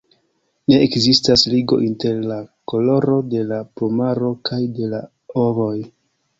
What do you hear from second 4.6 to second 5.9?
de la ovoj.